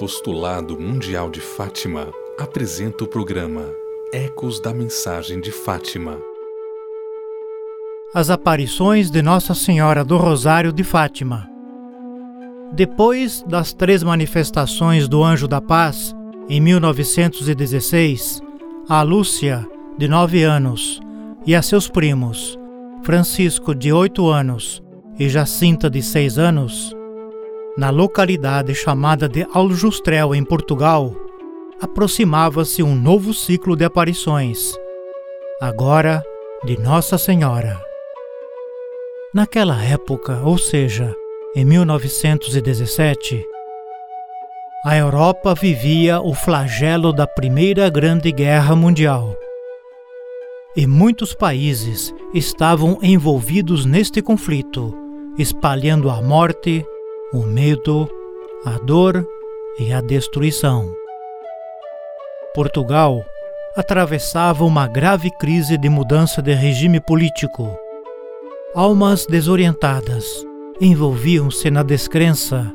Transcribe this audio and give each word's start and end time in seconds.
Apostolado 0.00 0.80
Mundial 0.80 1.28
de 1.28 1.42
Fátima 1.42 2.08
apresenta 2.38 3.04
o 3.04 3.06
programa 3.06 3.66
Ecos 4.14 4.58
da 4.58 4.72
Mensagem 4.72 5.42
de 5.42 5.52
Fátima. 5.52 6.16
As 8.14 8.30
aparições 8.30 9.10
de 9.10 9.20
Nossa 9.20 9.54
Senhora 9.54 10.02
do 10.02 10.16
Rosário 10.16 10.72
de 10.72 10.82
Fátima. 10.82 11.46
Depois 12.72 13.44
das 13.46 13.74
três 13.74 14.02
manifestações 14.02 15.06
do 15.06 15.22
Anjo 15.22 15.46
da 15.46 15.60
Paz, 15.60 16.16
em 16.48 16.62
1916, 16.62 18.40
a 18.88 19.02
Lúcia, 19.02 19.68
de 19.98 20.08
nove 20.08 20.42
anos, 20.42 20.98
e 21.46 21.54
a 21.54 21.60
seus 21.60 21.90
primos, 21.90 22.58
Francisco, 23.02 23.74
de 23.74 23.92
oito 23.92 24.30
anos, 24.30 24.82
e 25.18 25.28
Jacinta, 25.28 25.90
de 25.90 26.00
seis 26.00 26.38
anos, 26.38 26.96
na 27.76 27.90
localidade 27.90 28.74
chamada 28.74 29.28
de 29.28 29.46
Aljustrel, 29.52 30.34
em 30.34 30.44
Portugal, 30.44 31.14
aproximava-se 31.80 32.82
um 32.82 32.94
novo 32.94 33.32
ciclo 33.32 33.76
de 33.76 33.84
aparições, 33.84 34.74
agora 35.60 36.22
de 36.64 36.78
Nossa 36.78 37.16
Senhora. 37.16 37.80
Naquela 39.32 39.82
época, 39.82 40.40
ou 40.44 40.58
seja, 40.58 41.14
em 41.54 41.64
1917, 41.64 43.46
a 44.84 44.96
Europa 44.96 45.54
vivia 45.54 46.20
o 46.20 46.34
flagelo 46.34 47.12
da 47.12 47.26
Primeira 47.26 47.88
Grande 47.88 48.32
Guerra 48.32 48.74
Mundial. 48.74 49.36
E 50.76 50.86
muitos 50.86 51.34
países 51.34 52.14
estavam 52.32 52.98
envolvidos 53.02 53.84
neste 53.84 54.22
conflito, 54.22 54.94
espalhando 55.38 56.08
a 56.08 56.22
morte, 56.22 56.84
o 57.32 57.42
medo, 57.42 58.10
a 58.64 58.78
dor 58.78 59.24
e 59.78 59.92
a 59.92 60.00
destruição. 60.00 60.92
Portugal 62.52 63.24
atravessava 63.76 64.64
uma 64.64 64.88
grave 64.88 65.30
crise 65.38 65.78
de 65.78 65.88
mudança 65.88 66.42
de 66.42 66.52
regime 66.52 67.00
político. 67.00 67.78
Almas 68.74 69.26
desorientadas 69.26 70.44
envolviam-se 70.80 71.70
na 71.70 71.84
descrença, 71.84 72.68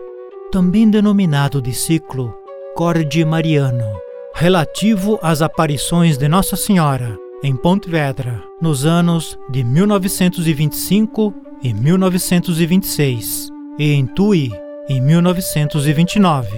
também 0.51 0.91
denominado 0.91 1.63
de 1.63 1.73
ciclo 1.73 2.35
Corde 2.75 3.25
Mariano 3.25 4.06
relativo 4.37 5.19
às 5.23 5.41
aparições 5.41 6.19
de 6.19 6.29
Nossa 6.29 6.57
Senhora 6.57 7.17
em 7.43 7.57
Pontevedra 7.57 8.43
nos 8.61 8.85
anos 8.85 9.39
de 9.49 9.65
1925 9.65 11.33
e 11.63 11.73
1926 11.73 13.49
e 13.79 13.93
em 13.93 14.07
Tui 14.07 14.51
em 14.91 15.01
1929. 15.01 16.55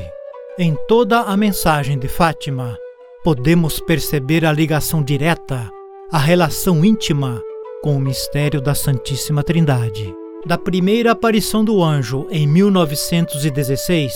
Em 0.59 0.77
toda 0.89 1.21
a 1.21 1.37
mensagem 1.37 1.97
de 1.97 2.09
Fátima, 2.09 2.77
podemos 3.23 3.79
perceber 3.79 4.45
a 4.45 4.51
ligação 4.51 5.01
direta, 5.01 5.71
a 6.11 6.19
relação 6.19 6.85
íntima 6.85 7.41
com 7.81 7.97
o 7.97 8.01
mistério 8.01 8.61
da 8.61 8.75
Santíssima 8.75 9.45
Trindade. 9.45 10.13
Da 10.45 10.59
primeira 10.59 11.13
aparição 11.13 11.65
do 11.65 11.81
anjo 11.81 12.27
em 12.29 12.45
1916 12.45 14.13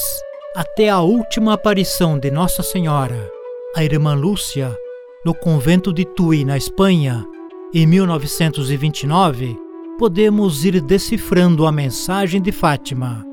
até 0.57 0.89
a 0.89 0.99
última 0.99 1.55
aparição 1.55 2.19
de 2.19 2.29
Nossa 2.29 2.65
Senhora 2.65 3.31
a 3.75 3.83
irmã 3.83 4.15
Lúcia, 4.15 4.77
no 5.25 5.35
convento 5.35 5.93
de 5.93 6.05
Tui, 6.05 6.45
na 6.45 6.59
Espanha, 6.59 7.27
em 7.73 7.87
1929, 7.87 9.57
podemos 9.99 10.65
ir 10.65 10.79
decifrando 10.83 11.67
a 11.67 11.73
mensagem 11.73 12.41
de 12.43 12.53
Fátima, 12.53 13.25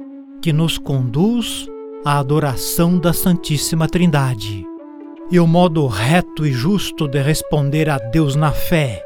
que 0.41 0.53
nos 0.53 0.77
conduz 0.77 1.67
à 2.05 2.19
adoração 2.19 2.97
da 2.97 3.11
Santíssima 3.11 3.87
Trindade. 3.87 4.65
E 5.29 5.39
o 5.41 5.45
modo 5.45 5.85
reto 5.87 6.45
e 6.45 6.53
justo 6.53 7.05
de 7.05 7.21
responder 7.21 7.89
a 7.89 7.97
Deus 7.97 8.35
na 8.35 8.53
fé 8.53 9.03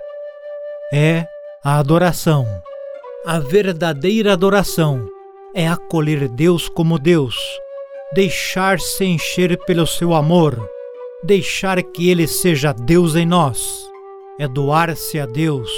é 0.93 1.25
a 1.63 1.79
adoração. 1.79 2.45
A 3.25 3.39
verdadeira 3.39 4.33
adoração 4.33 5.07
é 5.55 5.67
acolher 5.67 6.27
Deus 6.29 6.69
como 6.69 6.99
Deus, 6.99 7.35
deixar-se 8.13 9.03
encher 9.03 9.57
pelo 9.65 9.87
seu 9.87 10.13
amor 10.13 10.69
deixar 11.23 11.81
que 11.81 12.09
Ele 12.09 12.27
seja 12.27 12.73
Deus 12.73 13.15
em 13.15 13.25
nós, 13.25 13.87
é 14.39 14.47
doar-se 14.47 15.19
a 15.19 15.25
Deus 15.25 15.71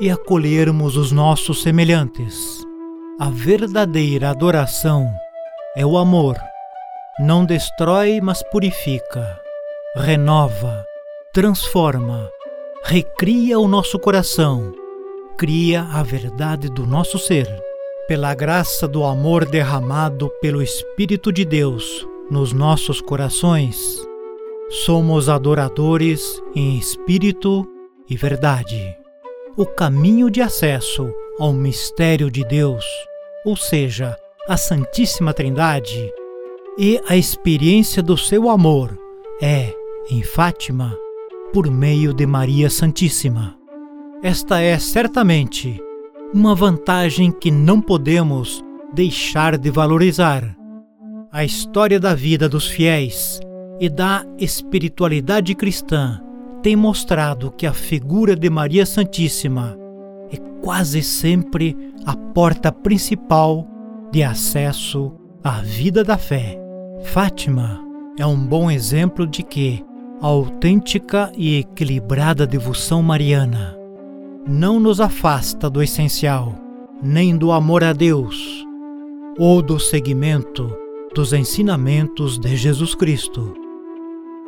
e 0.00 0.10
acolhermos 0.10 0.96
os 0.96 1.12
nossos 1.12 1.62
semelhantes. 1.62 2.64
A 3.20 3.30
verdadeira 3.30 4.30
adoração 4.30 5.08
é 5.76 5.86
o 5.86 5.96
amor. 5.96 6.36
Não 7.20 7.44
destrói, 7.44 8.20
mas 8.20 8.42
purifica, 8.42 9.40
renova, 9.94 10.84
transforma, 11.32 12.28
recria 12.82 13.60
o 13.60 13.68
nosso 13.68 14.00
coração, 14.00 14.72
cria 15.38 15.82
a 15.92 16.02
verdade 16.02 16.68
do 16.68 16.84
nosso 16.84 17.18
ser. 17.18 17.48
Pela 18.08 18.34
graça 18.34 18.86
do 18.88 19.04
amor 19.04 19.46
derramado 19.46 20.28
pelo 20.40 20.60
Espírito 20.60 21.32
de 21.32 21.44
Deus 21.44 22.06
nos 22.30 22.52
nossos 22.52 23.00
corações, 23.00 24.04
Somos 24.68 25.28
adoradores 25.28 26.42
em 26.54 26.78
espírito 26.78 27.66
e 28.08 28.16
verdade. 28.16 28.96
O 29.56 29.66
caminho 29.66 30.30
de 30.30 30.40
acesso 30.40 31.12
ao 31.38 31.52
mistério 31.52 32.30
de 32.30 32.44
Deus, 32.44 32.84
ou 33.44 33.56
seja, 33.56 34.16
a 34.48 34.56
Santíssima 34.56 35.32
Trindade, 35.32 36.12
e 36.76 37.00
a 37.06 37.16
experiência 37.16 38.02
do 38.02 38.16
seu 38.16 38.48
amor 38.48 38.98
é, 39.40 39.72
em 40.10 40.22
Fátima, 40.22 40.96
por 41.52 41.70
meio 41.70 42.12
de 42.12 42.26
Maria 42.26 42.68
Santíssima. 42.68 43.56
Esta 44.22 44.60
é 44.60 44.78
certamente 44.78 45.80
uma 46.32 46.54
vantagem 46.54 47.30
que 47.30 47.50
não 47.50 47.80
podemos 47.80 48.64
deixar 48.92 49.56
de 49.56 49.70
valorizar. 49.70 50.56
A 51.30 51.44
história 51.44 52.00
da 52.00 52.14
vida 52.14 52.48
dos 52.48 52.66
fiéis 52.66 53.40
e 53.80 53.88
da 53.88 54.24
espiritualidade 54.38 55.54
cristã 55.54 56.20
tem 56.62 56.76
mostrado 56.76 57.50
que 57.50 57.66
a 57.66 57.72
figura 57.72 58.34
de 58.34 58.48
Maria 58.48 58.86
Santíssima 58.86 59.76
é 60.30 60.36
quase 60.62 61.02
sempre 61.02 61.76
a 62.06 62.16
porta 62.16 62.72
principal 62.72 63.68
de 64.10 64.22
acesso 64.22 65.12
à 65.42 65.60
vida 65.60 66.02
da 66.02 66.16
fé. 66.16 66.58
Fátima 67.02 67.84
é 68.18 68.24
um 68.24 68.46
bom 68.46 68.70
exemplo 68.70 69.26
de 69.26 69.42
que 69.42 69.84
a 70.22 70.26
autêntica 70.26 71.30
e 71.36 71.58
equilibrada 71.58 72.46
devoção 72.46 73.02
mariana 73.02 73.76
não 74.46 74.78
nos 74.78 75.00
afasta 75.00 75.68
do 75.68 75.82
essencial, 75.82 76.54
nem 77.02 77.36
do 77.36 77.50
amor 77.52 77.82
a 77.84 77.92
Deus, 77.92 78.64
ou 79.38 79.60
do 79.60 79.78
seguimento 79.78 80.74
dos 81.14 81.32
ensinamentos 81.32 82.38
de 82.38 82.56
Jesus 82.56 82.94
Cristo. 82.94 83.63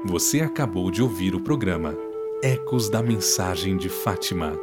Você 0.08 0.40
acabou 0.40 0.88
de 0.88 1.02
ouvir 1.02 1.34
o 1.34 1.40
programa 1.40 1.92
Ecos 2.40 2.88
da 2.88 3.02
Mensagem 3.02 3.76
de 3.76 3.88
Fátima. 3.88 4.56